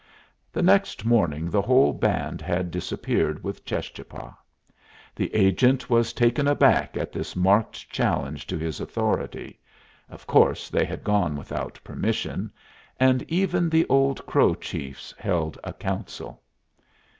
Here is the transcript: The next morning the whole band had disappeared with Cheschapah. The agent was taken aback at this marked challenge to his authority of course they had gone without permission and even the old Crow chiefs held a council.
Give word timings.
The 0.51 0.63
next 0.63 1.05
morning 1.05 1.51
the 1.51 1.61
whole 1.61 1.93
band 1.93 2.41
had 2.41 2.71
disappeared 2.71 3.43
with 3.43 3.63
Cheschapah. 3.65 4.35
The 5.15 5.31
agent 5.35 5.91
was 5.91 6.11
taken 6.11 6.47
aback 6.47 6.97
at 6.97 7.11
this 7.11 7.35
marked 7.35 7.87
challenge 7.91 8.47
to 8.47 8.57
his 8.57 8.79
authority 8.81 9.59
of 10.09 10.25
course 10.25 10.69
they 10.71 10.85
had 10.85 11.03
gone 11.03 11.35
without 11.35 11.79
permission 11.83 12.51
and 12.99 13.21
even 13.27 13.69
the 13.69 13.85
old 13.89 14.25
Crow 14.25 14.55
chiefs 14.55 15.13
held 15.19 15.59
a 15.63 15.71
council. 15.71 16.41